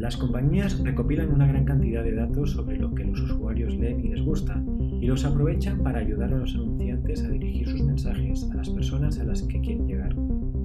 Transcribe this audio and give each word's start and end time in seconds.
Las 0.00 0.16
compañías 0.16 0.82
recopilan 0.82 1.30
una 1.30 1.46
gran 1.46 1.66
cantidad 1.66 2.02
de 2.02 2.14
datos 2.14 2.52
sobre 2.52 2.78
lo 2.78 2.94
que 2.94 3.04
los 3.04 3.20
usuarios 3.20 3.74
leen 3.74 4.02
y 4.02 4.08
les 4.08 4.22
gusta, 4.22 4.64
y 4.98 5.04
los 5.04 5.26
aprovechan 5.26 5.82
para 5.82 5.98
ayudar 5.98 6.32
a 6.32 6.38
los 6.38 6.54
anunciantes 6.54 7.22
a 7.22 7.28
dirigir 7.28 7.68
sus 7.68 7.82
mensajes 7.82 8.48
a 8.50 8.54
las 8.54 8.70
personas 8.70 9.18
a 9.18 9.24
las 9.24 9.42
que 9.42 9.60
quieren 9.60 9.86
llegar. 9.86 10.16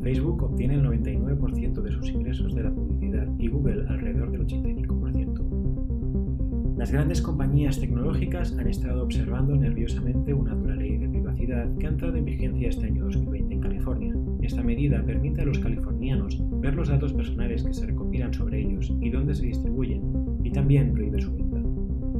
Facebook 0.01 0.41
obtiene 0.41 0.75
el 0.75 0.85
99% 0.85 1.81
de 1.81 1.91
sus 1.91 2.07
ingresos 2.11 2.55
de 2.55 2.63
la 2.63 2.73
publicidad 2.73 3.27
y 3.37 3.49
Google 3.49 3.85
alrededor 3.89 4.31
del 4.31 4.47
85%. 4.47 6.78
Las 6.78 6.94
grandes 6.94 7.22
compañías 7.22 7.78
tecnológicas 7.78 8.58
han 8.58 8.70
estado 8.70 9.04
observando 9.04 9.54
nerviosamente 9.58 10.33
una 10.33 10.56
dura 10.56 10.78
ley 10.78 10.96
de 10.96 11.10
privacidad 11.46 11.77
que 11.77 11.85
ha 11.85 11.89
entrado 11.89 12.17
en 12.17 12.25
vigencia 12.25 12.69
este 12.69 12.85
año 12.87 13.05
2020 13.05 13.53
en 13.53 13.61
California. 13.61 14.15
Esta 14.41 14.63
medida 14.63 15.03
permite 15.05 15.41
a 15.41 15.46
los 15.46 15.60
californianos 15.60 16.41
ver 16.59 16.75
los 16.75 16.89
datos 16.89 17.13
personales 17.13 17.63
que 17.63 17.73
se 17.73 17.85
recopilan 17.85 18.34
sobre 18.34 18.61
ellos 18.61 18.91
y 18.99 19.09
dónde 19.09 19.35
se 19.35 19.45
distribuyen, 19.45 20.02
y 20.43 20.52
también 20.52 20.91
prohíbe 20.93 21.21
su 21.21 21.34
venta. 21.34 21.61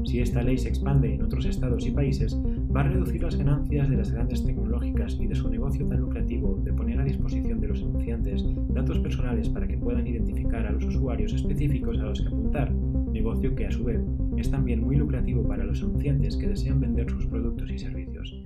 Si 0.05 0.20
esta 0.20 0.44
ley 0.44 0.58
se 0.59 0.70
expande 0.70 1.16
en 1.16 1.23
otros 1.23 1.45
estados 1.45 1.88
y 1.88 1.91
países, 1.91 2.40
va 2.76 2.81
a 2.81 2.90
reducir 2.90 3.23
las 3.23 3.36
ganancias 3.36 3.90
de 3.90 3.98
las 3.98 4.12
grandes 4.12 4.45
tecnológicas 4.45 5.17
y 5.20 5.26
de 5.26 5.36
su 5.36 5.50
negocio 5.50 5.88
tan 5.88 6.02
lucrativo 6.02 6.62
de 6.64 6.73
poner 6.73 7.00
a 7.00 7.05
disposición 7.05 7.59
de 7.59 7.70
los 7.70 7.81
anunciantes 7.81 8.45
datos 8.70 9.00
personales 9.00 9.50
para 9.50 9.67
que 9.67 9.78
puedan 9.78 10.05
identificar 10.05 10.67
a 10.67 10.72
los 10.72 10.86
usuarios 10.86 11.34
específicos 11.34 11.98
a 12.00 12.03
los 12.05 12.22
que 12.22 12.28
apuntar, 12.28 12.72
negocio 13.12 13.55
que 13.55 13.66
a 13.66 13.72
su 13.72 13.86
vez 13.86 14.02
es 14.38 14.52
también 14.52 14.84
muy 14.84 14.98
lucrativo 14.98 15.42
para 15.48 15.64
los 15.64 15.81
anunciantes 15.81 16.38
que 16.38 16.50
desean 16.50 16.80
vender 16.80 17.09
sus 17.09 17.26
productos 17.26 17.72
y 17.72 17.80
servicios. 17.80 18.45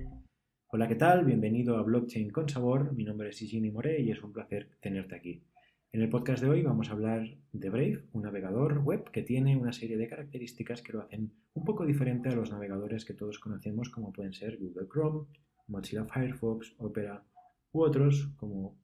Hola, 0.72 0.86
¿qué 0.86 0.94
tal? 0.94 1.24
Bienvenido 1.24 1.78
a 1.78 1.82
Blockchain 1.82 2.30
con 2.30 2.48
Sabor. 2.48 2.92
Mi 2.92 3.02
nombre 3.02 3.30
es 3.30 3.42
Igini 3.42 3.72
More 3.72 4.00
y 4.00 4.12
es 4.12 4.22
un 4.22 4.32
placer 4.32 4.70
tenerte 4.80 5.16
aquí. 5.16 5.42
En 5.90 6.00
el 6.00 6.08
podcast 6.08 6.40
de 6.40 6.48
hoy 6.48 6.62
vamos 6.62 6.88
a 6.88 6.92
hablar 6.92 7.26
de 7.52 7.70
Brave, 7.70 8.04
un 8.12 8.22
navegador 8.22 8.78
web 8.78 9.10
que 9.10 9.22
tiene 9.22 9.56
una 9.56 9.72
serie 9.72 9.96
de 9.96 10.06
características 10.06 10.80
que 10.80 10.92
lo 10.92 11.00
hacen 11.02 11.32
un 11.54 11.64
poco 11.64 11.84
diferente 11.84 12.28
a 12.28 12.36
los 12.36 12.52
navegadores 12.52 13.04
que 13.04 13.14
todos 13.14 13.40
conocemos 13.40 13.90
como 13.90 14.12
pueden 14.12 14.32
ser 14.32 14.58
Google 14.58 14.86
Chrome, 14.86 15.26
Mozilla 15.66 16.04
Firefox, 16.04 16.76
Opera 16.78 17.24
u 17.72 17.82
otros 17.82 18.32
como 18.36 18.78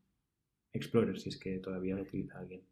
Explorer 0.72 1.20
si 1.20 1.28
es 1.28 1.38
que 1.38 1.60
todavía 1.60 1.94
lo 1.94 2.03
utiliza 2.03 2.41
alguien. 2.41 2.62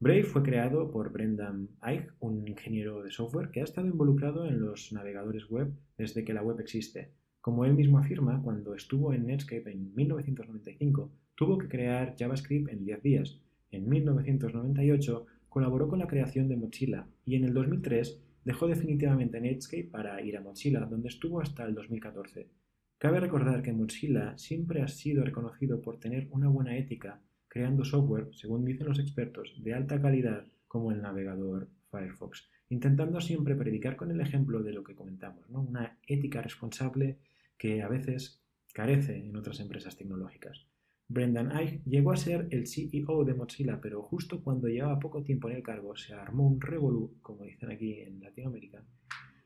Brave 0.00 0.24
fue 0.24 0.42
creado 0.42 0.90
por 0.90 1.12
Brendan 1.12 1.68
Eich, 1.82 2.08
un 2.20 2.48
ingeniero 2.48 3.02
de 3.02 3.10
software 3.10 3.50
que 3.50 3.60
ha 3.60 3.64
estado 3.64 3.88
involucrado 3.88 4.46
en 4.46 4.58
los 4.58 4.90
navegadores 4.94 5.50
web 5.50 5.70
desde 5.98 6.24
que 6.24 6.32
la 6.32 6.42
web 6.42 6.58
existe. 6.60 7.12
Como 7.40 7.64
él 7.64 7.74
mismo 7.74 7.98
afirma, 7.98 8.42
cuando 8.42 8.74
estuvo 8.74 9.12
en 9.12 9.26
Netscape 9.26 9.70
en 9.70 9.94
1995, 9.94 11.10
tuvo 11.34 11.58
que 11.58 11.68
crear 11.68 12.14
JavaScript 12.18 12.68
en 12.70 12.84
10 12.84 13.02
días 13.02 13.40
en 13.70 13.88
1998 13.88 15.26
colaboró 15.48 15.88
con 15.88 15.98
la 15.98 16.06
creación 16.06 16.48
de 16.48 16.56
Mozilla 16.56 17.06
y 17.24 17.36
en 17.36 17.44
el 17.44 17.52
2003 17.52 18.18
dejó 18.44 18.66
definitivamente 18.66 19.40
Netscape 19.40 19.84
para 19.90 20.22
ir 20.22 20.36
a 20.36 20.40
Mozilla, 20.40 20.80
donde 20.80 21.08
estuvo 21.08 21.40
hasta 21.40 21.64
el 21.64 21.74
2014. 21.74 22.48
Cabe 22.96 23.20
recordar 23.20 23.62
que 23.62 23.72
Mozilla 23.72 24.36
siempre 24.38 24.82
ha 24.82 24.88
sido 24.88 25.22
reconocido 25.22 25.82
por 25.82 26.00
tener 26.00 26.28
una 26.30 26.48
buena 26.48 26.76
ética, 26.76 27.20
creando 27.46 27.84
software, 27.84 28.28
según 28.32 28.64
dicen 28.64 28.86
los 28.86 28.98
expertos, 28.98 29.54
de 29.62 29.74
alta 29.74 30.00
calidad 30.00 30.46
como 30.66 30.90
el 30.90 31.02
navegador 31.02 31.68
Firefox, 31.90 32.48
intentando 32.70 33.20
siempre 33.20 33.56
predicar 33.56 33.96
con 33.96 34.10
el 34.10 34.20
ejemplo 34.20 34.62
de 34.62 34.72
lo 34.72 34.84
que 34.84 34.94
comentamos, 34.94 35.48
¿no? 35.50 35.62
una 35.62 35.98
ética 36.06 36.42
responsable 36.42 37.18
que 37.56 37.82
a 37.82 37.88
veces 37.88 38.42
carece 38.72 39.16
en 39.16 39.36
otras 39.36 39.60
empresas 39.60 39.96
tecnológicas. 39.96 40.66
Brendan 41.10 41.56
Eich 41.56 41.82
llegó 41.84 42.12
a 42.12 42.18
ser 42.18 42.48
el 42.50 42.66
CEO 42.66 43.24
de 43.24 43.32
Mozilla, 43.32 43.80
pero 43.80 44.02
justo 44.02 44.42
cuando 44.42 44.68
llevaba 44.68 44.98
poco 44.98 45.22
tiempo 45.22 45.48
en 45.48 45.56
el 45.56 45.62
cargo 45.62 45.96
se 45.96 46.12
armó 46.12 46.46
un 46.46 46.60
revolú, 46.60 47.16
como 47.22 47.44
dicen 47.44 47.70
aquí 47.70 47.94
en 48.00 48.20
Latinoamérica, 48.20 48.84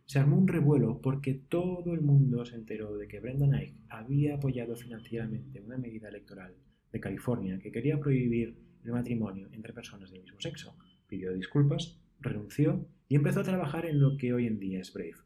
se 0.04 0.18
armó 0.18 0.36
un 0.36 0.48
revuelo 0.48 1.00
porque 1.00 1.34
todo 1.34 1.94
el 1.94 2.00
mundo 2.00 2.44
se 2.44 2.56
enteró 2.56 2.96
de 2.96 3.06
que 3.06 3.20
Brendan 3.20 3.54
Eich 3.54 3.76
había 3.88 4.34
apoyado 4.34 4.74
financieramente 4.74 5.60
una 5.60 5.78
medida 5.78 6.08
electoral 6.08 6.52
de 6.92 7.00
California 7.00 7.60
que 7.60 7.70
quería 7.70 8.00
prohibir 8.00 8.56
el 8.84 8.90
matrimonio 8.90 9.48
entre 9.52 9.72
personas 9.72 10.10
del 10.10 10.22
mismo 10.22 10.40
sexo. 10.40 10.76
Pidió 11.06 11.32
disculpas, 11.32 12.00
renunció 12.20 12.84
y 13.12 13.16
empezó 13.16 13.40
a 13.40 13.44
trabajar 13.44 13.84
en 13.84 14.00
lo 14.00 14.16
que 14.16 14.32
hoy 14.32 14.46
en 14.46 14.58
día 14.58 14.80
es 14.80 14.90
Brave. 14.94 15.16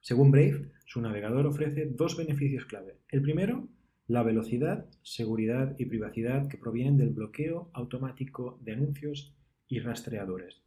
Según 0.00 0.32
Brave, 0.32 0.72
su 0.84 1.00
navegador 1.00 1.46
ofrece 1.46 1.86
dos 1.86 2.16
beneficios 2.16 2.64
clave. 2.64 2.98
El 3.10 3.22
primero 3.22 3.68
la 4.08 4.24
velocidad, 4.24 4.90
seguridad 5.04 5.76
y 5.78 5.84
privacidad 5.84 6.48
que 6.48 6.58
provienen 6.58 6.98
del 6.98 7.10
bloqueo 7.10 7.70
automático 7.74 8.58
de 8.60 8.72
anuncios 8.72 9.32
y 9.68 9.78
rastreadores. 9.78 10.62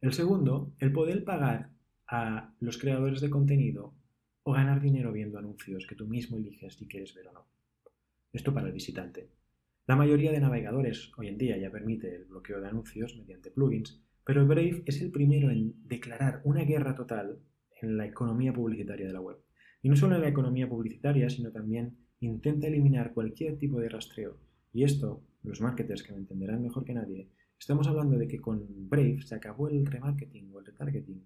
El 0.00 0.12
segundo, 0.12 0.74
el 0.80 0.90
poder 0.90 1.22
pagar 1.22 1.70
a 2.08 2.52
los 2.58 2.76
creadores 2.76 3.20
de 3.20 3.30
contenido 3.30 3.94
o 4.42 4.54
ganar 4.54 4.80
dinero 4.80 5.12
viendo 5.12 5.38
anuncios 5.38 5.86
que 5.86 5.94
tú 5.94 6.08
mismo 6.08 6.38
eliges 6.38 6.74
si 6.74 6.88
quieres 6.88 7.14
ver 7.14 7.28
o 7.28 7.34
no. 7.34 7.46
Esto 8.32 8.52
para 8.52 8.66
el 8.66 8.72
visitante. 8.72 9.28
La 9.86 9.94
mayoría 9.94 10.32
de 10.32 10.40
navegadores 10.40 11.12
hoy 11.16 11.28
en 11.28 11.38
día 11.38 11.56
ya 11.56 11.70
permite 11.70 12.12
el 12.16 12.24
bloqueo 12.24 12.60
de 12.60 12.66
anuncios 12.66 13.16
mediante 13.16 13.52
plugins, 13.52 14.02
pero 14.24 14.46
Brave 14.46 14.82
es 14.86 15.00
el 15.00 15.10
primero 15.10 15.50
en 15.50 15.74
declarar 15.84 16.40
una 16.44 16.62
guerra 16.64 16.94
total 16.94 17.38
en 17.80 17.96
la 17.96 18.06
economía 18.06 18.52
publicitaria 18.52 19.06
de 19.06 19.12
la 19.12 19.20
web. 19.20 19.38
Y 19.82 19.88
no 19.88 19.96
solo 19.96 20.14
en 20.14 20.22
la 20.22 20.28
economía 20.28 20.68
publicitaria, 20.68 21.28
sino 21.28 21.50
también 21.50 21.96
intenta 22.20 22.68
eliminar 22.68 23.12
cualquier 23.12 23.58
tipo 23.58 23.80
de 23.80 23.88
rastreo. 23.88 24.38
Y 24.72 24.84
esto, 24.84 25.22
los 25.42 25.60
marketers 25.60 26.02
que 26.02 26.12
me 26.12 26.18
entenderán 26.18 26.62
mejor 26.62 26.84
que 26.84 26.94
nadie, 26.94 27.28
estamos 27.58 27.88
hablando 27.88 28.16
de 28.16 28.28
que 28.28 28.40
con 28.40 28.88
Brave 28.88 29.22
se 29.22 29.34
acabó 29.34 29.68
el 29.68 29.84
remarketing 29.84 30.50
o 30.52 30.60
el 30.60 30.66
retargeting 30.66 31.24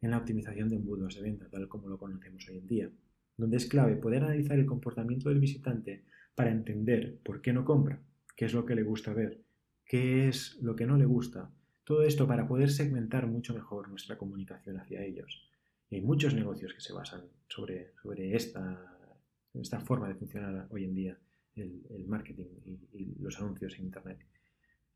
en 0.00 0.10
la 0.10 0.18
optimización 0.18 0.70
de 0.70 0.76
embudos 0.76 1.14
de 1.16 1.22
venta, 1.22 1.48
tal 1.50 1.68
como 1.68 1.88
lo 1.88 1.98
conocemos 1.98 2.48
hoy 2.48 2.58
en 2.58 2.66
día, 2.66 2.90
donde 3.36 3.58
es 3.58 3.66
clave 3.66 3.96
poder 3.96 4.24
analizar 4.24 4.58
el 4.58 4.66
comportamiento 4.66 5.28
del 5.28 5.40
visitante 5.40 6.04
para 6.34 6.50
entender 6.50 7.18
por 7.22 7.42
qué 7.42 7.52
no 7.52 7.66
compra, 7.66 8.02
qué 8.34 8.46
es 8.46 8.54
lo 8.54 8.64
que 8.64 8.74
le 8.74 8.82
gusta 8.82 9.12
ver, 9.12 9.42
qué 9.84 10.28
es 10.28 10.58
lo 10.62 10.74
que 10.74 10.86
no 10.86 10.96
le 10.96 11.04
gusta, 11.04 11.50
todo 11.90 12.04
esto 12.04 12.24
para 12.24 12.46
poder 12.46 12.70
segmentar 12.70 13.26
mucho 13.26 13.52
mejor 13.52 13.88
nuestra 13.88 14.16
comunicación 14.16 14.78
hacia 14.78 15.04
ellos. 15.04 15.50
Hay 15.90 16.00
muchos 16.00 16.34
negocios 16.34 16.72
que 16.72 16.80
se 16.80 16.92
basan 16.92 17.22
sobre, 17.48 17.94
esta 18.32 19.80
forma 19.80 20.06
de 20.06 20.14
funcionar 20.14 20.68
hoy 20.70 20.84
en 20.84 20.94
día 20.94 21.18
el, 21.56 22.04
marketing 22.06 22.46
y, 22.92 23.16
los 23.18 23.40
anuncios 23.40 23.74
en 23.74 23.86
Internet. 23.86 24.24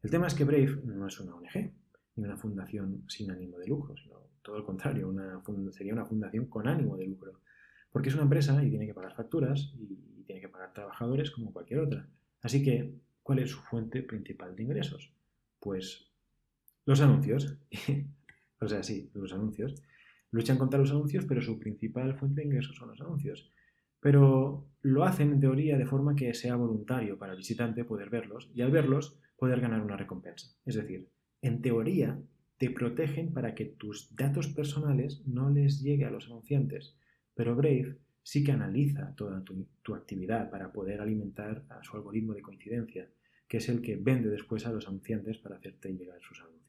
El 0.04 0.10
tema 0.12 0.28
es 0.28 0.34
que 0.34 0.44
Brave 0.44 0.82
no 0.84 1.08
es 1.08 1.18
una 1.18 1.34
ONG 1.34 1.72
ni 2.14 2.24
una 2.24 2.36
fundación 2.36 3.02
sin 3.08 3.28
ánimo 3.32 3.58
de 3.58 3.66
lucro, 3.66 3.96
sino 3.96 4.28
todo 4.40 4.58
lo 4.58 4.64
contrario, 4.64 5.12
sería 5.72 5.94
una 5.94 6.06
fundación 6.06 6.46
con 6.46 6.68
ánimo 6.68 6.96
de 6.96 7.08
lucro, 7.08 7.40
porque 7.90 8.10
es 8.10 8.14
una 8.14 8.22
empresa 8.22 8.62
y 8.62 8.70
tiene 8.70 8.86
que 8.86 8.94
pagar 8.94 9.16
facturas 9.16 9.74
y, 9.76 10.22
tiene 10.26 10.40
que 10.40 10.48
pagar 10.48 10.72
trabajadores 10.72 11.32
como 11.32 11.52
cualquier 11.52 11.80
otra. 11.80 12.08
Así 12.40 12.62
que, 12.62 12.94
¿cuál 13.24 13.40
es 13.40 13.50
su 13.50 13.60
fuente 13.62 14.00
principal 14.04 14.54
de 14.54 14.62
ingresos? 14.62 15.12
Pues 15.58 16.13
los 16.86 17.00
anuncios. 17.00 17.58
o 18.60 18.68
sea, 18.68 18.82
sí, 18.82 19.10
los 19.14 19.32
anuncios. 19.32 19.82
Luchan 20.30 20.58
contra 20.58 20.80
los 20.80 20.90
anuncios, 20.90 21.24
pero 21.26 21.42
su 21.42 21.58
principal 21.58 22.18
fuente 22.18 22.40
de 22.40 22.46
ingresos 22.46 22.76
son 22.76 22.90
los 22.90 23.00
anuncios. 23.00 23.50
Pero 24.00 24.66
lo 24.82 25.04
hacen 25.04 25.32
en 25.32 25.40
teoría 25.40 25.78
de 25.78 25.86
forma 25.86 26.14
que 26.14 26.34
sea 26.34 26.56
voluntario 26.56 27.18
para 27.18 27.32
el 27.32 27.38
visitante 27.38 27.84
poder 27.84 28.10
verlos 28.10 28.50
y 28.54 28.62
al 28.62 28.70
verlos 28.70 29.18
poder 29.36 29.60
ganar 29.60 29.80
una 29.80 29.96
recompensa. 29.96 30.48
Es 30.64 30.74
decir, 30.74 31.08
en 31.40 31.62
teoría 31.62 32.20
te 32.58 32.70
protegen 32.70 33.32
para 33.32 33.54
que 33.54 33.64
tus 33.64 34.14
datos 34.14 34.48
personales 34.48 35.22
no 35.26 35.50
les 35.50 35.82
llegue 35.82 36.04
a 36.04 36.10
los 36.10 36.26
anunciantes, 36.26 36.96
pero 37.34 37.56
Brave 37.56 37.98
sí 38.22 38.42
que 38.42 38.52
analiza 38.52 39.14
toda 39.16 39.44
tu, 39.44 39.94
actividad 39.94 40.50
para 40.50 40.72
poder 40.72 41.00
alimentar 41.00 41.64
a 41.68 41.82
su 41.84 41.96
algoritmo 41.96 42.32
de 42.34 42.42
coincidencia, 42.42 43.08
que 43.46 43.58
es 43.58 43.68
el 43.68 43.82
que 43.82 43.96
vende 43.96 44.30
después 44.30 44.66
a 44.66 44.72
los 44.72 44.88
anunciantes 44.88 45.38
para 45.38 45.56
hacerte 45.56 45.92
llegar 45.92 46.20
sus 46.22 46.40
anuncios. 46.40 46.63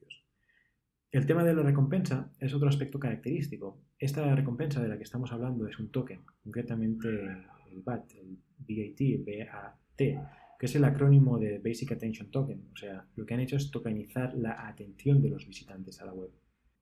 El 1.15 1.25
tema 1.25 1.45
de 1.45 1.53
la 1.53 1.63
recompensa 1.63 2.29
es 2.41 2.53
otro 2.53 2.67
aspecto 2.67 2.99
característico. 2.99 3.79
Esta 3.97 4.35
recompensa 4.35 4.83
de 4.83 4.89
la 4.89 4.97
que 4.97 5.05
estamos 5.05 5.31
hablando 5.31 5.65
es 5.65 5.79
un 5.79 5.87
token, 5.87 6.25
concretamente 6.43 7.07
el 7.07 7.81
BAT, 7.85 8.11
el 8.15 9.23
BAT, 9.23 9.95
que 9.95 10.19
es 10.59 10.75
el 10.75 10.83
acrónimo 10.83 11.39
de 11.39 11.59
Basic 11.59 11.93
Attention 11.93 12.31
Token. 12.31 12.67
O 12.73 12.75
sea, 12.75 13.07
lo 13.15 13.25
que 13.25 13.33
han 13.33 13.39
hecho 13.39 13.55
es 13.55 13.71
tokenizar 13.71 14.35
la 14.35 14.67
atención 14.67 15.21
de 15.21 15.29
los 15.29 15.47
visitantes 15.47 16.01
a 16.01 16.05
la 16.05 16.13
web. 16.13 16.31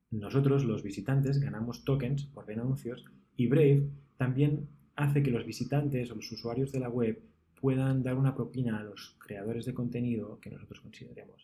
Nosotros, 0.10 0.66
los 0.66 0.82
visitantes, 0.82 1.40
ganamos 1.40 1.86
tokens 1.86 2.26
por 2.26 2.48
ver 2.48 2.60
anuncios 2.60 3.06
y 3.38 3.46
Brave 3.46 3.88
también 4.18 4.68
hace 4.96 5.22
que 5.22 5.30
los 5.30 5.46
visitantes 5.46 6.10
o 6.10 6.16
los 6.16 6.32
usuarios 6.32 6.72
de 6.72 6.80
la 6.80 6.90
web 6.90 7.22
puedan 7.62 8.02
dar 8.02 8.16
una 8.16 8.34
propina 8.34 8.80
a 8.80 8.84
los 8.84 9.16
creadores 9.20 9.66
de 9.66 9.76
contenido 9.76 10.40
que 10.40 10.50
nosotros 10.50 10.82
consideremos. 10.82 11.43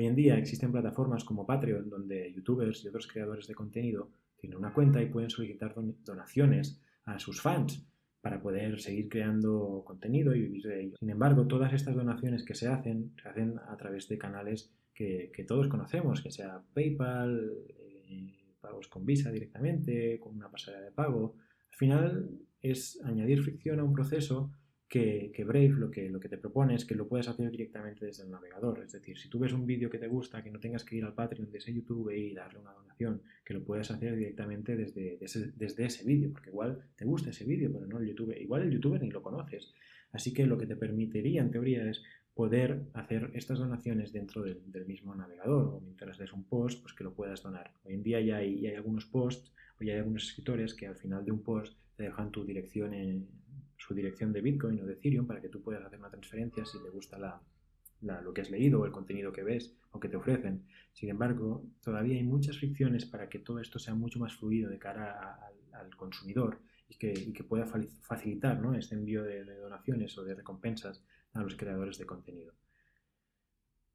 Hoy 0.00 0.06
en 0.06 0.16
día 0.16 0.38
existen 0.38 0.72
plataformas 0.72 1.24
como 1.24 1.44
Patreon 1.44 1.90
donde 1.90 2.32
youtubers 2.32 2.82
y 2.82 2.88
otros 2.88 3.06
creadores 3.06 3.46
de 3.46 3.54
contenido 3.54 4.10
tienen 4.38 4.56
una 4.56 4.72
cuenta 4.72 5.02
y 5.02 5.10
pueden 5.10 5.28
solicitar 5.28 5.74
donaciones 5.76 6.80
a 7.04 7.18
sus 7.18 7.42
fans 7.42 7.86
para 8.22 8.40
poder 8.40 8.80
seguir 8.80 9.10
creando 9.10 9.82
contenido 9.84 10.34
y 10.34 10.40
vivir 10.40 10.62
de 10.62 10.80
ello. 10.84 10.96
Sin 10.98 11.10
embargo, 11.10 11.46
todas 11.46 11.74
estas 11.74 11.94
donaciones 11.94 12.44
que 12.44 12.54
se 12.54 12.68
hacen 12.68 13.12
se 13.22 13.28
hacen 13.28 13.58
a 13.68 13.76
través 13.76 14.08
de 14.08 14.16
canales 14.16 14.72
que, 14.94 15.44
todos 15.46 15.68
conocemos, 15.68 16.22
que 16.22 16.30
sea 16.30 16.62
PayPal, 16.72 17.52
eh, 17.68 18.54
pagos 18.58 18.88
con 18.88 19.04
Visa 19.04 19.30
directamente, 19.30 20.18
con 20.18 20.34
una 20.34 20.50
pasarela 20.50 20.86
de 20.86 20.92
pago. 20.92 21.34
Al 21.72 21.76
final 21.76 22.30
es 22.62 22.98
añadir 23.04 23.42
fricción 23.42 23.80
a 23.80 23.84
un 23.84 23.92
proceso 23.92 24.50
que, 24.90 25.44
Brave 25.46 25.68
lo 25.68 25.88
que, 25.88 26.12
que 26.20 26.28
te 26.28 26.36
propone 26.36 26.74
es 26.74 26.84
que 26.84 26.96
lo 26.96 27.06
puedes 27.06 27.28
hacer 27.28 27.48
directamente 27.52 28.06
desde 28.06 28.24
el 28.24 28.30
navegador. 28.30 28.80
Es 28.80 28.90
decir, 28.90 29.16
si 29.16 29.28
tú 29.28 29.38
ves 29.38 29.52
un 29.52 29.64
vídeo 29.64 29.88
que 29.88 29.98
te 29.98 30.08
gusta, 30.08 30.42
que 30.42 30.50
no 30.50 30.58
tengas 30.58 30.84
que 30.84 30.96
ir 30.96 31.04
al 31.04 31.14
Patreon 31.14 31.48
de 31.48 31.58
ese 31.58 31.72
YouTube 31.72 32.10
y 32.10 32.34
darle 32.34 32.58
una 32.58 32.72
donación, 32.72 33.22
que 33.44 33.54
lo 33.54 33.64
puedes 33.64 33.88
hacer 33.92 34.16
directamente 34.16 34.76
desde, 34.76 35.16
desde 35.56 35.84
ese 35.84 36.04
vídeo, 36.04 36.32
porque 36.32 36.50
igual 36.50 36.82
te 36.96 37.04
gusta 37.04 37.30
ese 37.30 37.44
vídeo, 37.44 37.70
pero 37.72 37.86
no 37.86 38.00
el 38.00 38.08
YouTube. 38.08 38.36
Igual 38.36 38.62
el 38.62 38.72
youtuber 38.72 39.00
ni 39.00 39.10
lo 39.10 39.22
conoces. 39.22 39.72
Así 40.10 40.34
que 40.34 40.44
lo 40.44 40.58
que 40.58 40.66
te 40.66 40.74
permitiría, 40.74 41.40
en 41.40 41.52
teoría, 41.52 41.88
es 41.88 42.02
poder 42.34 42.82
hacer 42.94 43.30
estas 43.34 43.60
donaciones 43.60 44.12
dentro 44.12 44.42
del, 44.42 44.86
mismo 44.86 45.14
navegador 45.14 45.68
o 45.68 45.80
mientras 45.80 46.18
des 46.18 46.32
un 46.32 46.42
post, 46.42 46.82
pues 46.82 46.94
que 46.94 47.04
lo 47.04 47.14
puedas 47.14 47.44
donar. 47.44 47.74
Hoy 47.84 47.94
en 47.94 48.02
día 48.02 48.20
ya 48.20 48.38
hay, 48.38 48.66
hay 48.66 48.74
algunos 48.74 49.06
posts 49.06 49.52
o 49.80 49.84
ya 49.84 49.92
hay 49.92 49.98
algunos 50.00 50.24
escritores 50.24 50.74
que 50.74 50.88
al 50.88 50.96
final 50.96 51.24
de 51.24 51.30
un 51.30 51.44
post 51.44 51.78
te 51.96 52.04
dejan 52.04 52.32
tu 52.32 52.44
dirección 52.44 52.92
en, 52.92 53.28
su 53.90 53.94
dirección 53.96 54.32
de 54.32 54.40
Bitcoin 54.40 54.80
o 54.80 54.86
de 54.86 54.92
Ethereum 54.92 55.26
para 55.26 55.40
que 55.40 55.48
tú 55.48 55.60
puedas 55.62 55.84
hacer 55.84 55.98
una 55.98 56.10
transferencia 56.10 56.64
si 56.64 56.80
te 56.80 56.90
gusta 56.90 57.18
la, 57.18 57.42
lo 58.22 58.32
que 58.32 58.40
has 58.40 58.48
leído 58.48 58.80
o 58.80 58.86
el 58.86 58.92
contenido 58.92 59.32
que 59.32 59.42
ves 59.42 59.74
o 59.90 59.98
que 59.98 60.08
te 60.08 60.16
ofrecen. 60.16 60.64
Sin 60.92 61.08
embargo, 61.08 61.66
todavía 61.82 62.16
hay 62.16 62.22
muchas 62.22 62.56
fricciones 62.58 63.04
para 63.04 63.28
que 63.28 63.40
todo 63.40 63.58
esto 63.58 63.80
sea 63.80 63.96
mucho 63.96 64.20
más 64.20 64.36
fluido 64.36 64.70
de 64.70 64.78
cara 64.78 65.40
al 65.72 65.96
consumidor 65.96 66.60
y 66.88 66.94
que, 67.32 67.42
pueda 67.42 67.66
facilitar 67.66 68.60
¿no? 68.62 68.76
este 68.76 68.94
envío 68.94 69.24
de, 69.24 69.44
donaciones 69.44 70.16
o 70.18 70.22
de 70.22 70.36
recompensas 70.36 71.02
a 71.32 71.42
los 71.42 71.56
creadores 71.56 71.98
de 71.98 72.06
contenido. 72.06 72.54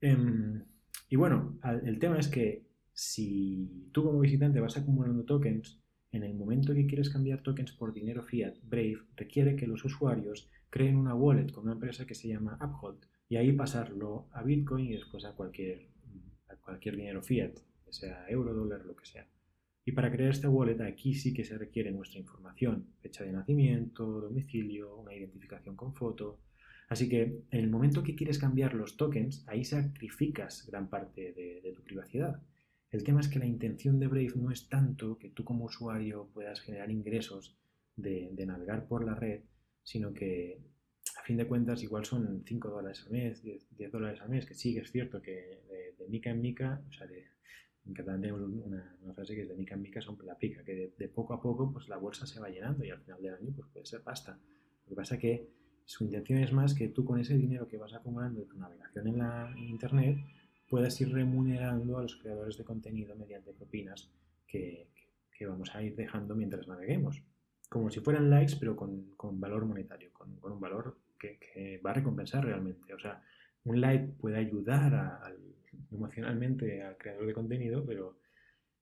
Em, 0.01 0.61
y 1.07 1.15
bueno, 1.15 1.57
el 1.85 1.99
tema 1.99 2.19
es 2.19 2.27
que 2.27 2.65
si 2.91 3.89
tú 3.93 4.03
como 4.03 4.19
visitante 4.19 4.59
vas 4.59 4.75
acumulando 4.75 5.23
tokens, 5.23 5.81
en 6.15 6.23
el 6.23 6.33
momento 6.33 6.73
que 6.73 6.87
quieres 6.87 7.09
cambiar 7.09 7.41
tokens 7.41 7.71
por 7.73 7.93
dinero 7.93 8.23
fiat, 8.23 8.55
Brave 8.63 8.99
requiere 9.15 9.55
que 9.55 9.67
los 9.67 9.83
usuarios 9.83 10.49
creen 10.69 10.95
una 10.95 11.13
wallet 11.13 11.51
con 11.51 11.65
una 11.65 11.73
empresa 11.73 12.05
que 12.05 12.15
se 12.15 12.27
llama 12.27 12.57
Uphold 12.61 13.05
y 13.27 13.35
ahí 13.35 13.51
pasarlo 13.51 14.27
a 14.31 14.43
Bitcoin 14.43 14.85
y 14.87 14.93
después 14.93 15.25
a 15.25 15.33
cualquier, 15.33 15.89
a 16.47 16.55
cualquier 16.55 16.95
dinero 16.95 17.21
fiat, 17.21 17.57
sea 17.89 18.25
euro, 18.29 18.53
dólar, 18.53 18.85
lo 18.85 18.95
que 18.95 19.05
sea. 19.05 19.27
Y 19.83 19.91
para 19.91 20.11
crear 20.11 20.31
esta 20.31 20.49
wallet 20.49 20.81
aquí 20.81 21.13
sí 21.13 21.33
que 21.33 21.43
se 21.43 21.57
requiere 21.57 21.91
nuestra 21.91 22.19
información, 22.19 22.87
fecha 23.01 23.23
de 23.23 23.31
nacimiento, 23.31 24.19
domicilio, 24.21 24.97
una 24.97 25.13
identificación 25.13 25.75
con 25.75 25.93
foto. 25.93 26.39
Así 26.89 27.07
que 27.07 27.21
en 27.51 27.59
el 27.59 27.69
momento 27.69 28.03
que 28.03 28.15
quieres 28.15 28.39
cambiar 28.39 28.73
los 28.73 28.97
tokens, 28.97 29.43
ahí 29.47 29.63
sacrificas 29.63 30.65
gran 30.67 30.89
parte 30.89 31.33
de, 31.33 31.71
tu 31.75 31.83
privacidad. 31.83 32.41
El 32.91 33.03
tema 33.03 33.19
es 33.19 33.27
que 33.27 33.39
la 33.39 33.45
intención 33.45 33.99
de 33.99 34.07
Brave 34.07 34.33
no 34.35 34.51
es 34.51 34.69
tanto 34.69 35.17
que 35.17 35.29
tú 35.29 35.43
como 35.43 35.65
usuario 35.65 36.29
puedas 36.33 36.61
generar 36.61 36.89
ingresos 36.91 37.57
de, 37.95 38.31
navegar 38.45 38.87
por 38.87 39.05
la 39.05 39.15
red, 39.15 39.41
sino 39.83 40.13
que 40.13 40.59
a 41.17 41.23
fin 41.23 41.37
de 41.37 41.47
cuentas 41.47 41.83
igual 41.83 42.05
son 42.05 42.43
5 42.45 42.69
dólares 42.69 43.03
al 43.05 43.11
mes, 43.11 43.43
10, 43.43 43.91
dólares 43.91 44.21
al 44.21 44.29
mes, 44.29 44.45
que 44.45 44.53
sí, 44.53 44.77
es 44.77 44.91
cierto 44.91 45.21
que 45.21 45.61
de, 45.97 46.07
mica 46.09 46.29
en 46.29 46.41
mica, 46.41 46.81
o 46.87 46.91
sea, 46.91 47.07
de, 47.07 47.25
en 47.85 48.33
una, 48.33 48.97
frase 49.13 49.35
que 49.35 49.41
es 49.41 49.49
de 49.49 49.55
mica 49.55 49.75
en 49.75 49.81
mica 49.81 50.01
son 50.01 50.17
la 50.23 50.37
pica, 50.37 50.63
que 50.63 50.93
de, 50.97 51.09
poco 51.09 51.33
a 51.33 51.41
poco 51.41 51.71
pues 51.71 51.87
la 51.87 51.97
bolsa 51.97 52.25
se 52.25 52.39
va 52.39 52.49
llenando 52.49 52.83
y 52.83 52.89
al 52.89 53.01
final 53.01 53.21
del 53.21 53.33
año 53.33 53.53
pues 53.55 53.67
puede 53.71 53.85
ser 53.85 54.01
pasta. 54.01 54.39
Lo 54.85 54.89
que 54.89 54.95
pasa 54.95 55.17
que 55.17 55.49
su 55.85 56.03
intención 56.03 56.39
es 56.39 56.51
más 56.51 56.73
que 56.73 56.89
tú 56.89 57.05
con 57.05 57.19
ese 57.19 57.37
dinero 57.37 57.67
que 57.67 57.77
vas 57.77 57.93
acumulando 57.93 58.41
de 58.41 58.47
tu 58.47 58.57
navegación 58.57 59.07
en 59.07 59.17
la 59.17 59.53
internet 59.57 60.17
puedas 60.75 60.99
ir 60.99 61.13
remunerando 61.13 61.97
a 61.97 62.01
los 62.01 62.17
creadores 62.17 62.57
de 62.57 62.65
contenido 62.65 63.15
mediante 63.15 63.53
propinas 63.53 64.11
que, 64.45 64.89
que, 65.31 65.47
vamos 65.47 65.73
a 65.73 65.81
ir 65.81 65.95
dejando 65.95 66.35
mientras 66.35 66.67
naveguemos. 66.67 67.23
Como 67.69 67.89
si 67.89 68.01
fueran 68.01 68.29
likes, 68.29 68.57
pero 68.59 68.75
con, 68.75 69.11
con 69.15 69.39
valor 69.39 69.65
monetario, 69.65 70.11
con, 70.11 70.35
con 70.35 70.51
un 70.51 70.59
valor 70.59 70.97
que, 71.17 71.39
que, 71.39 71.77
va 71.77 71.91
a 71.91 71.93
recompensar 71.93 72.43
realmente. 72.43 72.93
O 72.93 72.99
sea, 72.99 73.23
un 73.63 73.79
like 73.79 74.15
puede 74.19 74.35
ayudar 74.35 74.93
al 74.93 75.37
emocionalmente 75.93 76.83
al 76.83 76.97
creador 76.97 77.25
de 77.25 77.33
contenido, 77.33 77.85
pero 77.85 78.19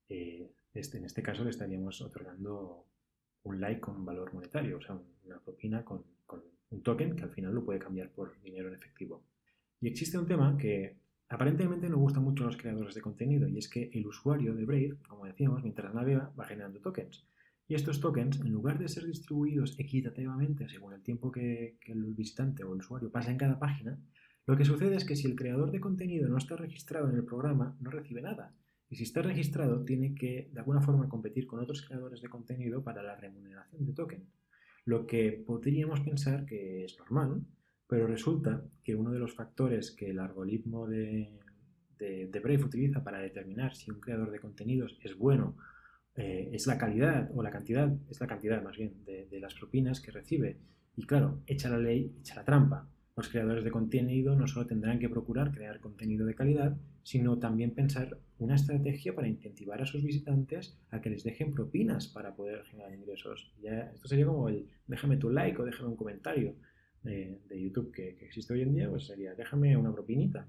eh, 0.10 0.52
este, 0.74 0.98
en 0.98 1.06
este 1.06 1.22
caso 1.22 1.44
le 1.44 1.52
estaríamos 1.52 2.02
otorgando 2.02 2.88
un 3.44 3.62
like 3.62 3.82
con 3.82 4.04
valor 4.04 4.34
monetario, 4.34 4.78
o 4.78 4.82
sea, 4.82 5.00
una 5.26 5.40
propina 5.42 5.86
con, 5.86 6.04
un 6.72 6.82
token 6.82 7.16
que 7.16 7.22
al 7.22 7.30
final 7.30 7.54
lo 7.54 7.64
puede 7.64 7.78
cambiar 7.78 8.10
por 8.10 8.42
dinero 8.42 8.70
en 8.70 8.74
efectivo. 8.74 9.24
Y 9.80 9.90
existe 9.90 10.18
un 10.18 10.26
tema 10.26 10.58
que 10.58 11.03
aparentemente 11.34 11.90
no 11.90 11.98
gusta 11.98 12.20
mucho 12.20 12.44
los 12.44 12.58
creadores 12.58 12.96
de 12.96 13.02
contenido 13.02 13.48
y 13.48 13.58
es 13.58 13.68
que 13.68 13.90
el 13.94 14.06
usuario 14.06 14.54
de 14.54 14.66
Brave, 14.66 14.98
como 15.08 15.26
decíamos, 15.26 15.64
mientras 15.64 15.94
navega 15.94 16.32
va 16.40 16.46
generando 16.46 16.80
tokens. 16.80 17.26
Y 17.68 17.76
estos 17.76 18.00
tokens, 18.00 18.40
en 18.40 18.52
lugar 18.52 18.78
de 18.78 18.88
ser 18.88 19.06
distribuidos 19.06 19.80
equitativamente 19.80 20.70
según 20.70 20.94
el 20.94 21.02
tiempo 21.02 21.32
que, 21.32 21.78
que 21.82 21.94
el 21.94 22.14
visitante 22.14 22.64
o 22.64 22.74
el 22.74 22.80
usuario 22.80 23.12
pasa 23.12 23.32
en 23.32 23.38
cada 23.38 23.58
página, 23.58 24.00
lo 24.46 24.58
que 24.58 24.66
sucede 24.66 24.96
es 24.96 25.06
que 25.06 25.16
si 25.16 25.28
el 25.28 25.36
creador 25.36 25.72
de 25.72 25.80
contenido 25.80 26.28
no 26.28 26.38
está 26.38 26.56
registrado 26.56 27.10
en 27.10 27.16
el 27.16 27.24
programa, 27.24 27.78
no 27.80 27.90
recibe 27.90 28.22
nada. 28.22 28.54
Y 28.90 28.96
si 28.98 29.04
está 29.04 29.22
registrado, 29.22 29.84
tiene 29.86 30.14
que 30.14 30.50
de 30.52 30.60
alguna 30.60 30.82
forma 30.82 31.10
competir 31.10 31.48
con 31.48 31.60
otros 31.60 31.82
creadores 31.82 32.22
de 32.22 32.30
contenido 32.30 32.84
para 32.84 33.02
la 33.02 33.16
remuneración 33.16 33.86
de 33.86 33.94
token. 33.94 34.28
Lo 34.86 35.08
que 35.08 35.44
podríamos 35.48 36.02
pensar 36.02 36.46
que 36.46 36.84
es 36.84 37.00
normal, 37.00 37.44
pero 37.94 38.08
resulta 38.08 38.60
que 38.84 38.96
uno 38.96 39.12
de 39.12 39.20
los 39.20 39.36
factores 39.36 39.92
que 39.92 40.10
el 40.10 40.18
algoritmo 40.18 40.88
de, 40.88 41.30
Brave 42.00 42.64
utiliza 42.64 43.04
para 43.04 43.20
determinar 43.20 43.76
si 43.76 43.92
un 43.92 44.00
creador 44.00 44.32
de 44.32 44.40
contenidos 44.40 44.98
es 45.04 45.16
bueno 45.16 45.56
eh, 46.16 46.50
es 46.52 46.66
la 46.66 46.80
calidad 46.80 47.30
o 47.36 47.44
la 47.44 47.52
cantidad, 47.52 47.96
es 48.10 48.20
la 48.20 48.26
cantidad 48.26 48.64
más 48.64 48.78
bien 48.78 49.06
de, 49.06 49.28
de 49.28 49.40
las 49.40 49.54
propinas 49.54 50.02
que 50.02 50.10
recibe. 50.10 50.58
Y 50.96 51.06
claro, 51.06 51.44
echa 51.46 51.70
la 51.70 51.78
ley, 51.78 52.16
echa 52.20 52.34
la 52.34 52.44
trampa. 52.44 52.90
Los 53.16 53.30
creadores 53.30 53.64
de 53.64 53.70
contenido 53.70 54.36
no 54.36 54.48
solo 54.48 54.66
tendrán 54.66 54.98
que 54.98 55.08
procurar 55.08 55.52
crear 55.52 55.80
contenido 55.80 56.26
de 56.26 56.34
calidad, 56.34 56.76
sino 57.04 57.38
también 57.38 57.76
pensar 57.76 58.18
una 58.40 58.56
estrategia 58.56 59.14
para 59.14 59.28
incentivar 59.28 59.84
a 59.84 59.86
sus 59.86 60.04
visitantes 60.04 60.80
a 60.90 61.00
que 61.00 61.12
les 61.12 61.24
dejen 61.24 61.54
propinas 61.54 62.08
para 62.08 62.36
poder 62.36 62.64
generar 62.64 62.92
ingresos. 62.92 63.54
Ya, 63.62 63.92
esto 63.94 64.08
sería 64.08 64.26
como 64.26 64.50
el 64.50 64.68
déjame 64.88 65.18
tu 65.18 65.30
like 65.30 65.62
o 65.62 65.66
déjame 65.66 65.90
un 65.90 65.96
comentario 65.96 66.56
de, 67.04 67.40
YouTube 67.50 67.92
que, 67.92 68.10
existe 68.22 68.54
hoy 68.54 68.62
en 68.62 68.74
día, 68.74 68.90
pues 68.90 69.06
sería 69.06 69.36
déjame 69.36 69.76
una 69.78 69.94
propinita. 69.94 70.48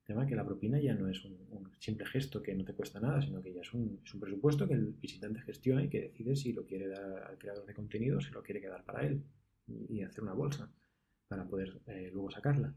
El 0.00 0.06
tema 0.06 0.26
que 0.26 0.36
la 0.36 0.44
propina 0.44 0.78
ya 0.78 0.94
no 0.94 1.08
es 1.08 1.24
un, 1.24 1.72
simple 1.78 2.06
gesto 2.06 2.42
que 2.42 2.54
no 2.54 2.64
te 2.64 2.74
cuesta 2.74 3.00
nada, 3.00 3.20
sino 3.20 3.42
que 3.42 3.52
ya 3.52 3.62
es 3.62 3.72
un, 3.74 4.00
presupuesto 4.20 4.68
que 4.68 4.74
el 4.74 4.92
visitante 4.92 5.40
gestiona 5.40 5.84
y 5.84 5.88
que 5.88 6.02
decide 6.02 6.36
si 6.36 6.52
lo 6.52 6.64
quiere 6.64 6.88
dar 6.88 7.24
al 7.24 7.38
creador 7.38 7.66
de 7.66 7.74
contenido 7.74 8.18
o 8.18 8.20
si 8.20 8.30
lo 8.30 8.42
quiere 8.42 8.60
quedar 8.60 8.84
para 8.84 9.06
él 9.06 9.22
y 9.66 10.02
hacer 10.02 10.22
una 10.22 10.34
bolsa 10.34 10.70
para 11.28 11.46
poder 11.46 11.80
eh, 11.86 12.10
luego 12.12 12.30
sacarla. 12.30 12.74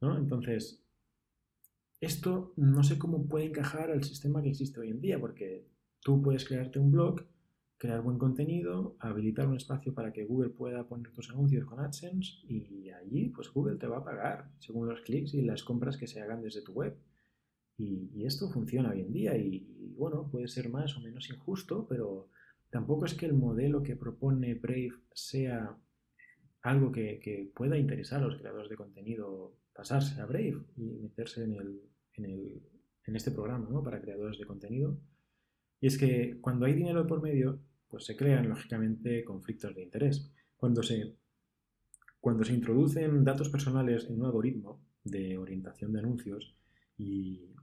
¿no? 0.00 0.18
Entonces, 0.18 0.84
esto 2.00 2.52
no 2.56 2.82
sé 2.82 2.98
cómo 2.98 3.26
puede 3.26 3.46
encajar 3.46 3.90
al 3.90 4.04
sistema 4.04 4.42
que 4.42 4.50
existe 4.50 4.80
hoy 4.80 4.90
en 4.90 5.00
día, 5.00 5.18
porque 5.18 5.66
tú 6.00 6.20
puedes 6.22 6.44
crearte 6.44 6.78
un 6.78 6.92
blog, 6.92 7.22
crear 7.78 8.00
buen 8.02 8.18
contenido, 8.18 8.96
habilitar 9.00 9.46
un 9.46 9.56
espacio 9.56 9.94
para 9.94 10.12
que 10.12 10.24
Google 10.24 10.50
pueda 10.50 10.88
poner 10.88 11.12
tus 11.12 11.30
anuncios 11.30 11.64
con 11.66 11.80
AdSense 11.80 12.38
y 12.48 12.90
allí 12.90 13.28
pues 13.28 13.52
Google 13.52 13.76
te 13.76 13.86
va 13.86 13.98
a 13.98 14.04
pagar 14.04 14.50
según 14.58 14.88
los 14.88 15.02
clics 15.02 15.34
y 15.34 15.42
las 15.42 15.62
compras 15.62 15.96
que 15.96 16.06
se 16.06 16.20
hagan 16.20 16.42
desde 16.42 16.62
tu 16.62 16.72
web. 16.72 16.96
Y, 17.78 18.24
esto 18.24 18.50
funciona 18.50 18.90
hoy 18.90 19.02
en 19.02 19.12
día 19.12 19.36
y, 19.36 19.66
y, 19.78 19.94
bueno, 19.96 20.28
puede 20.30 20.48
ser 20.48 20.70
más 20.70 20.96
o 20.96 21.00
menos 21.00 21.28
injusto, 21.28 21.86
pero 21.86 22.30
tampoco 22.70 23.04
es 23.04 23.14
que 23.14 23.26
el 23.26 23.34
modelo 23.34 23.82
que 23.82 23.96
propone 23.96 24.54
Brave 24.54 24.92
sea 25.12 25.76
algo 26.66 26.90
que, 26.90 27.50
pueda 27.54 27.78
interesar 27.78 28.22
a 28.22 28.26
los 28.26 28.36
creadores 28.36 28.68
de 28.68 28.76
contenido 28.76 29.56
pasarse 29.72 30.20
a 30.20 30.26
Brave 30.26 30.64
y 30.76 30.98
meterse 31.00 31.44
en, 31.44 31.54
el, 31.54 32.62
en, 33.04 33.16
este 33.16 33.30
programa 33.30 33.68
¿no? 33.70 33.82
para 33.84 34.00
creadores 34.00 34.38
de 34.38 34.46
contenido. 34.46 34.98
Y 35.80 35.86
es 35.86 35.96
que 35.96 36.40
cuando 36.40 36.66
hay 36.66 36.72
dinero 36.72 37.06
por 37.06 37.22
medio, 37.22 37.60
pues 37.88 38.04
se 38.04 38.16
crean 38.16 38.48
lógicamente 38.48 39.24
conflictos 39.24 39.74
de 39.74 39.82
interés. 39.82 40.30
Cuando 40.56 40.82
se, 40.82 41.14
cuando 42.20 42.44
se 42.44 42.54
introducen 42.54 43.24
datos 43.24 43.48
personales 43.48 44.06
en 44.08 44.20
un 44.20 44.26
algoritmo 44.26 44.80
de 45.04 45.38
orientación 45.38 45.92
de 45.92 46.00
anuncios 46.00 46.56
y, 46.98 47.54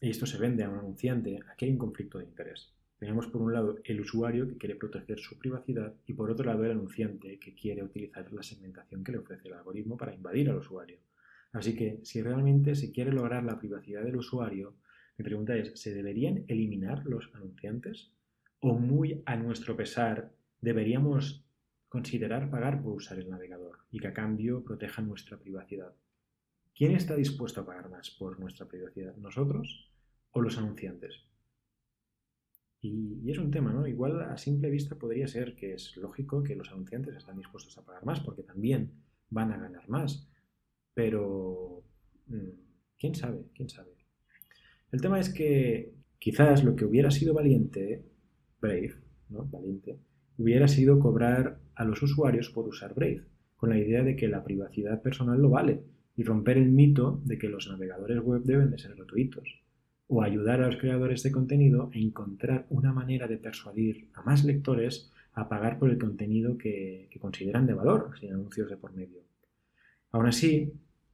y 0.00 0.10
esto 0.10 0.26
se 0.26 0.38
vende 0.38 0.64
a 0.64 0.70
un 0.70 0.78
anunciante, 0.78 1.40
aquí 1.50 1.64
hay 1.64 1.72
un 1.72 1.78
conflicto 1.78 2.18
de 2.18 2.24
interés. 2.24 2.72
Tenemos 2.98 3.28
por 3.28 3.42
un 3.42 3.52
lado 3.52 3.78
el 3.84 4.00
usuario 4.00 4.48
que 4.48 4.56
quiere 4.56 4.74
proteger 4.74 5.20
su 5.20 5.38
privacidad 5.38 5.94
y 6.06 6.14
por 6.14 6.30
otro 6.30 6.44
lado 6.44 6.64
el 6.64 6.72
anunciante 6.72 7.38
que 7.38 7.54
quiere 7.54 7.84
utilizar 7.84 8.32
la 8.32 8.42
segmentación 8.42 9.04
que 9.04 9.12
le 9.12 9.18
ofrece 9.18 9.46
el 9.46 9.54
algoritmo 9.54 9.96
para 9.96 10.14
invadir 10.14 10.50
al 10.50 10.58
usuario. 10.58 10.98
Así 11.52 11.74
que 11.76 12.00
si 12.02 12.22
realmente 12.22 12.74
se 12.74 12.90
quiere 12.90 13.12
lograr 13.12 13.44
la 13.44 13.58
privacidad 13.58 14.02
del 14.02 14.16
usuario, 14.16 14.74
mi 15.16 15.24
pregunta 15.24 15.56
es, 15.56 15.80
¿se 15.80 15.94
deberían 15.94 16.44
eliminar 16.48 17.04
los 17.06 17.30
anunciantes? 17.34 18.10
¿O 18.60 18.74
muy 18.74 19.22
a 19.26 19.36
nuestro 19.36 19.76
pesar 19.76 20.32
deberíamos 20.60 21.44
considerar 21.88 22.50
pagar 22.50 22.82
por 22.82 22.94
usar 22.94 23.18
el 23.18 23.30
navegador 23.30 23.78
y 23.90 23.98
que 24.00 24.08
a 24.08 24.12
cambio 24.12 24.64
proteja 24.64 25.02
nuestra 25.02 25.38
privacidad? 25.38 25.94
¿quién 26.78 26.92
está 26.92 27.16
dispuesto 27.16 27.60
a 27.60 27.66
pagar 27.66 27.90
más 27.90 28.08
por 28.10 28.38
nuestra 28.38 28.66
privacidad? 28.66 29.16
¿Nosotros 29.16 29.90
o 30.30 30.40
los 30.40 30.56
anunciantes? 30.56 31.24
Y, 32.80 33.28
es 33.28 33.38
un 33.38 33.50
tema, 33.50 33.72
¿no? 33.72 33.84
Igual 33.88 34.22
a 34.22 34.38
simple 34.38 34.70
vista 34.70 34.94
podría 34.94 35.26
ser 35.26 35.56
que 35.56 35.74
es 35.74 35.96
lógico 35.96 36.44
que 36.44 36.54
los 36.54 36.70
anunciantes 36.70 37.16
están 37.16 37.36
dispuestos 37.36 37.76
a 37.76 37.84
pagar 37.84 38.06
más 38.06 38.20
porque 38.20 38.44
también 38.44 38.92
van 39.28 39.50
a 39.50 39.58
ganar 39.58 39.88
más. 39.88 40.30
Pero, 40.94 41.82
mm, 42.26 42.50
¿quién 42.96 43.16
sabe? 43.16 43.46
¿Quién 43.52 43.68
sabe? 43.68 43.90
El 44.92 45.00
tema 45.00 45.18
es 45.18 45.28
que 45.34 45.92
quizás 46.20 46.62
lo 46.62 46.76
que 46.76 46.84
hubiera 46.84 47.10
sido 47.10 47.34
valiente, 47.34 48.04
Brave, 48.60 48.94
¿no? 49.28 49.44
Valiente, 49.44 49.98
hubiera 50.36 50.68
sido 50.68 50.98
cobrar 50.98 51.58
a 51.74 51.84
los 51.84 52.02
usuarios 52.02 52.50
por 52.50 52.66
usar 52.66 52.94
Brave, 52.94 53.24
con 53.56 53.70
la 53.70 53.78
idea 53.78 54.02
de 54.02 54.16
que 54.16 54.28
la 54.28 54.44
privacidad 54.44 55.02
personal 55.02 55.40
lo 55.40 55.50
vale 55.50 55.82
y 56.16 56.22
romper 56.22 56.58
el 56.58 56.70
mito 56.70 57.20
de 57.24 57.38
que 57.38 57.48
los 57.48 57.68
navegadores 57.68 58.20
web 58.20 58.42
deben 58.42 58.70
de 58.70 58.78
ser 58.78 58.94
gratuitos 58.94 59.62
o 60.08 60.22
ayudar 60.22 60.62
a 60.62 60.66
los 60.66 60.76
creadores 60.76 61.22
de 61.22 61.30
contenido 61.30 61.90
a 61.94 61.98
encontrar 61.98 62.66
una 62.70 62.92
manera 62.92 63.28
de 63.28 63.36
persuadir 63.36 64.08
a 64.14 64.22
más 64.22 64.44
lectores 64.44 65.12
a 65.34 65.48
pagar 65.48 65.78
por 65.78 65.90
el 65.90 65.98
contenido 65.98 66.56
que, 66.56 67.08
consideran 67.20 67.66
de 67.66 67.74
valor, 67.74 68.12
sin 68.18 68.32
anuncios 68.32 68.70
de 68.70 68.76
por 68.76 68.94
medio. 68.94 69.20
Aún 70.10 70.26
así, 70.26 70.72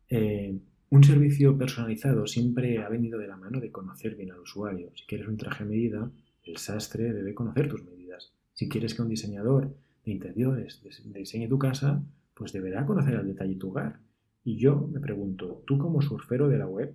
eh, 0.08 0.56
un 0.90 1.04
servicio 1.04 1.58
personalizado 1.58 2.26
siempre 2.26 2.78
ha 2.78 2.88
venido 2.88 3.18
de 3.18 3.26
la 3.26 3.36
mano 3.36 3.60
de 3.60 3.72
conocer 3.72 4.14
bien 4.14 4.30
al 4.30 4.40
usuario. 4.40 4.90
Si 4.94 5.04
quieres 5.06 5.26
un 5.26 5.36
traje 5.36 5.64
a 5.64 5.66
medida, 5.66 6.10
el 6.44 6.56
sastre 6.58 7.12
debe 7.12 7.34
conocer 7.34 7.68
tus 7.68 7.84
medidas. 7.84 8.32
Si 8.52 8.68
quieres 8.68 8.94
que 8.94 9.02
un 9.02 9.08
diseñador 9.08 9.74
de 10.04 10.12
interiores 10.12 10.82
diseñe 11.04 11.48
tu 11.48 11.58
casa, 11.58 12.02
pues 12.34 12.52
deberá 12.52 12.84
conocer 12.86 13.16
al 13.16 13.26
detalle 13.26 13.56
tu 13.56 13.70
hogar. 13.70 14.00
Y 14.44 14.56
yo 14.58 14.88
me 14.92 15.00
pregunto, 15.00 15.62
tú 15.66 15.78
como 15.78 16.02
surfero 16.02 16.48
de 16.48 16.58
la 16.58 16.66
web, 16.66 16.94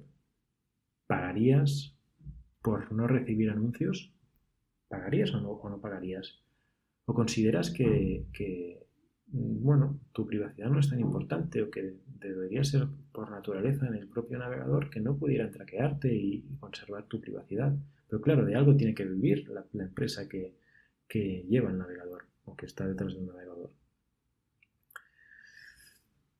¿Pagarías 1.09 1.97
por 2.61 2.91
no 2.91 3.07
recibir 3.07 3.49
anuncios? 3.49 4.13
¿Pagarías 4.89 5.33
o 5.33 5.41
no, 5.41 5.59
no 5.67 5.81
pagarías? 5.81 6.37
¿O 7.05 7.15
consideras 7.15 7.71
que, 7.71 8.85
bueno, 9.31 9.99
tu 10.11 10.27
privacidad 10.27 10.69
no 10.69 10.79
es 10.79 10.87
tan 10.87 10.99
importante 10.99 11.63
o 11.63 11.71
que 11.71 11.95
debería 12.05 12.63
ser 12.63 12.85
por 13.11 13.31
naturaleza 13.31 13.87
en 13.87 13.95
el 13.95 14.07
propio 14.07 14.37
navegador 14.37 14.91
que 14.91 14.99
no 14.99 15.17
pudiera 15.17 15.49
traquearte 15.49 16.13
y, 16.13 16.45
conservar 16.59 17.07
tu 17.07 17.19
privacidad? 17.19 17.75
Pero 18.09 18.21
claro, 18.21 18.45
de 18.45 18.55
algo 18.55 18.75
tiene 18.75 18.95
que 18.95 19.05
vivir 19.05 19.47
la, 19.49 19.83
empresa 19.83 20.27
que, 20.27 20.55
lleva 21.47 21.69
el 21.69 21.77
navegador 21.77 22.25
o 22.45 22.55
que 22.55 22.65
está 22.65 22.87
detrás 22.87 23.13
del 23.13 23.27
navegador. 23.27 23.71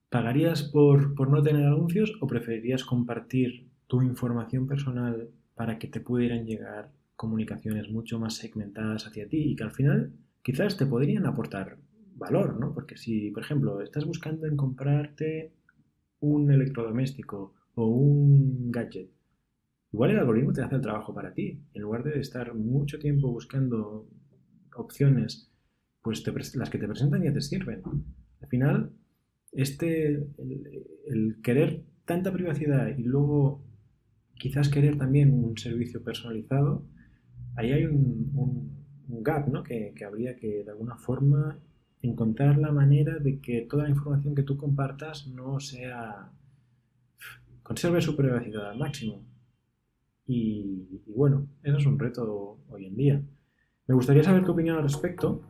¿Pagarías 0.09 0.63
por, 0.63 1.13
por, 1.13 1.29
no 1.29 1.43
tener 1.43 1.65
anuncios 1.65 2.17
o 2.19 2.27
preferirías 2.27 2.83
compartir 2.83 3.67
tu 3.88 4.01
información 4.01 4.67
personal 4.67 5.29
para 5.53 5.77
que 5.77 5.88
te 5.88 5.99
pudieran 5.99 6.45
llegar 6.45 6.91
comunicaciones 7.15 7.89
mucho 7.89 8.17
más 8.17 8.35
segmentadas 8.35 9.05
hacia 9.05 9.27
ti 9.27 9.51
y 9.51 9.55
que 9.55 9.63
al 9.63 9.71
final 9.71 10.13
quizás 10.41 10.77
te 10.77 10.85
podrían 10.85 11.25
aportar 11.25 11.77
valor, 12.15 12.59
¿no? 12.59 12.73
Porque 12.73 12.97
si, 12.97 13.29
por 13.31 13.43
ejemplo, 13.43 13.81
estás 13.81 14.05
buscando 14.05 14.47
en 14.47 14.57
comprarte 14.57 15.51
un 16.21 16.51
electrodoméstico 16.51 17.53
o 17.75 17.85
un 17.88 18.71
gadget, 18.71 19.09
igual 19.91 20.12
el 20.12 20.19
algoritmo 20.19 20.53
te 20.53 20.62
hace 20.62 20.75
el 20.75 20.81
trabajo 20.81 21.13
para 21.13 21.34
ti. 21.34 21.62
En 21.74 21.81
lugar 21.81 22.03
de 22.03 22.19
estar 22.19 22.53
mucho 22.53 23.00
tiempo 23.00 23.31
buscando 23.31 24.08
opciones, 24.75 25.51
pues 26.01 26.24
las 26.55 26.69
que 26.69 26.77
te 26.77 26.88
presentan 26.88 27.24
ya 27.24 27.34
te 27.34 27.41
sirven. 27.41 27.81
Al 28.41 28.48
final, 28.48 28.91
este, 29.51 30.27
el, 31.08 31.38
querer 31.43 31.84
tanta 32.05 32.31
privacidad 32.31 32.88
y 32.98 33.03
luego 33.03 33.63
quizás 34.36 34.69
querer 34.69 34.98
también 34.98 35.34
un 35.34 35.58
servicio 35.58 36.03
personalizado, 36.03 36.86
ahí 37.55 37.72
hay 37.72 37.86
un, 37.86 38.77
gap 39.22 39.48
¿no? 39.50 39.63
que, 39.63 39.93
habría 40.05 40.36
que 40.38 40.63
de 40.63 40.69
alguna 40.69 40.96
forma 40.96 41.60
encontrar 42.01 42.58
la 42.58 42.72
manera 42.72 43.17
de 43.19 43.39
que 43.41 43.67
toda 43.69 43.84
la 43.84 43.89
información 43.89 44.34
que 44.34 44.43
tú 44.43 44.55
compartas 44.55 45.27
no 45.27 45.60
sea... 45.60 46.31
conserve 47.63 48.01
su 48.01 48.15
privacidad 48.15 48.69
al 48.69 48.77
máximo. 48.77 49.25
Y, 50.31 51.01
bueno, 51.07 51.48
eso 51.63 51.77
es 51.77 51.86
un 51.88 51.98
reto 51.98 52.59
hoy 52.69 52.86
en 52.86 52.95
día. 52.95 53.21
Me 53.88 53.95
gustaría 53.95 54.24
saber 54.24 54.45
tu 54.45 54.51
opinión 54.51 54.77
al 54.77 54.83
respecto. 54.83 55.41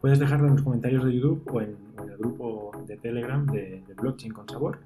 Puedes 0.00 0.18
dejarlo 0.18 0.48
en 0.48 0.54
los 0.54 0.62
comentarios 0.62 1.04
de 1.04 1.14
YouTube 1.14 1.48
o 1.52 1.60
en, 1.60 1.76
el 2.10 2.16
grupo 2.18 2.72
de 2.84 2.96
Telegram 2.96 3.46
de, 3.46 3.84
Blockchain 3.96 4.32
con 4.32 4.48
Sabor. 4.48 4.80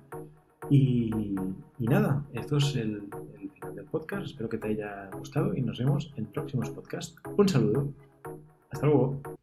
Y, 0.68 1.10
nada, 1.78 2.26
esto 2.34 2.58
es 2.58 2.76
el, 2.76 3.08
final 3.54 3.74
del 3.74 3.86
podcast. 3.86 4.26
Espero 4.26 4.50
que 4.50 4.58
te 4.58 4.68
haya 4.68 5.08
gustado 5.16 5.56
y 5.56 5.62
nos 5.62 5.78
vemos 5.78 6.12
en 6.16 6.26
próximos 6.26 6.68
podcasts. 6.68 7.16
Un 7.34 7.48
saludo. 7.48 7.88
Hasta 8.70 8.86
luego. 8.86 9.22